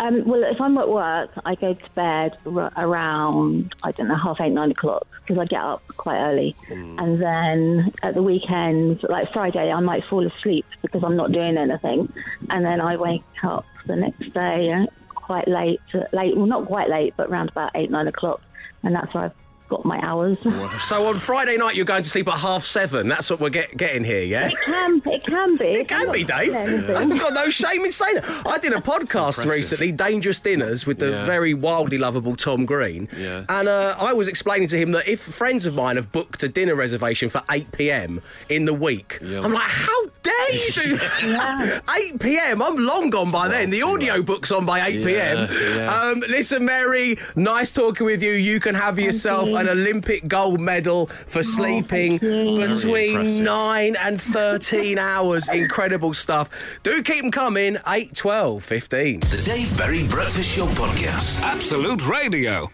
[0.00, 4.16] Um, well, if I'm at work, I go to bed r- around, I don't know,
[4.16, 6.54] half eight, nine o'clock, because I get up quite early.
[6.98, 11.56] And then at the weekend, like Friday, I might fall asleep because I'm not doing
[11.56, 12.12] anything.
[12.50, 15.80] And then I wake up the next day quite late,
[16.12, 18.40] late, well, not quite late, but around about eight, nine o'clock.
[18.82, 19.32] And that's where I've
[19.68, 20.38] got my hours.
[20.82, 23.08] So on Friday night, you're going to sleep at half seven.
[23.08, 24.48] That's what we're get, getting here, yeah?
[24.48, 25.64] It can, it can be.
[25.66, 26.54] It can be, Dave.
[26.54, 28.46] I've got no shame in saying that.
[28.46, 31.26] I did a podcast recently, Dangerous Dinners, with the Yeah.
[31.26, 33.08] very wildly lovable Tom Green.
[33.18, 33.44] Yeah.
[33.48, 36.48] And uh, I was explaining to him that if friends of mine have booked a
[36.48, 39.40] dinner reservation for 8 pm in the week, Yeah.
[39.42, 41.82] I'm like, how dare you do that?
[42.14, 42.62] 8 pm?
[42.62, 43.70] I'm long gone by then.
[43.70, 45.48] The audio book's on by 8 pm.
[45.50, 45.94] Yeah, yeah.
[46.00, 48.32] Um, listen, Mary, nice talking with you.
[48.32, 49.57] You can have yourself you.
[49.60, 52.56] An Olympic gold medal for oh, sleeping you.
[52.56, 55.48] Very between 9 and 13 hours.
[55.48, 56.50] Incredible stuff.
[56.82, 57.76] Do keep them coming.
[57.86, 59.20] 8, 12, 15.
[59.20, 61.40] The Dave Berry Breakfast Show podcast.
[61.42, 62.70] Absolute Radio.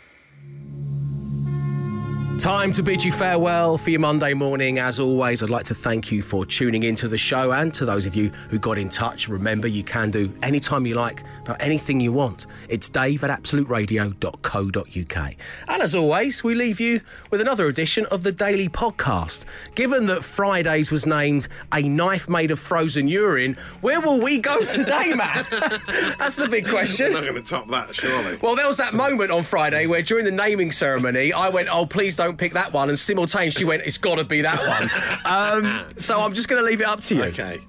[2.38, 4.79] Time to bid you farewell for your Monday morning.
[4.79, 8.07] As always, I'd like to thank you for tuning into the show and to those
[8.07, 9.29] of you who got in touch.
[9.29, 12.47] Remember, you can do anytime you like about anything you want.
[12.68, 15.35] It's dave at absoluteradio.co.uk.
[15.68, 19.44] And as always, we leave you with another edition of the Daily Podcast.
[19.75, 24.62] Given that Fridays was named A Knife Made of Frozen Urine, where will we go
[24.64, 25.47] today, Matt?
[26.18, 27.12] That's the big question.
[27.12, 28.38] Not going to top that, surely.
[28.42, 31.87] Well, there was that moment on Friday where during the naming ceremony, I went, "Oh,
[31.87, 34.90] please don't pick that one," and simultaneously she went, "It's got to be that one."
[35.24, 37.22] Um, so I'm just going to leave it up to you.
[37.24, 37.60] Okay.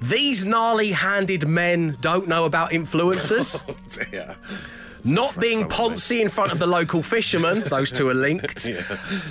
[0.00, 3.62] These gnarly-handed men don't know about influencers.
[3.68, 3.76] Oh
[4.10, 4.36] dear.
[5.04, 7.60] Not being poncy in front of the local fisherman.
[7.68, 8.68] Those two are linked.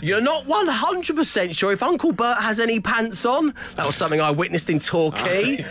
[0.01, 3.53] You're not 100% sure if Uncle Bert has any pants on.
[3.75, 5.65] That was something I witnessed in Torquay.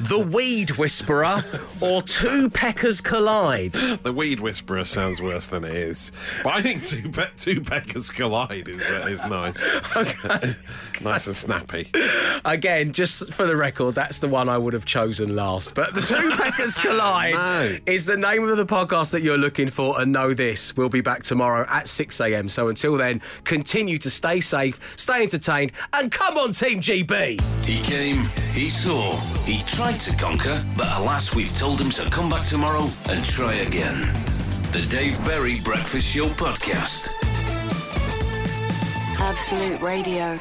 [0.00, 1.44] The Weed Whisperer
[1.82, 3.72] or Two Peckers Collide.
[4.02, 6.12] The Weed Whisperer sounds worse than it is.
[6.44, 9.64] But I think Two, pe- two Peckers Collide is, uh, is nice.
[11.02, 11.90] nice and snappy.
[12.44, 15.74] Again, just for the record, that's the one I would have chosen last.
[15.74, 17.78] But the Two Peckers Collide No.
[17.86, 20.00] is the name of the podcast that you're looking for.
[20.00, 22.48] And know this, we'll be back tomorrow at 6 a.m.
[22.48, 27.40] So until then, continue to stay safe, stay entertained, and come on, Team GB.
[27.64, 32.30] He came, he saw, he tried to conquer, but alas, we've told him to come
[32.30, 34.00] back tomorrow and try again.
[34.72, 37.12] The Dave Berry Breakfast Show Podcast.
[39.18, 40.38] Absolute Radio.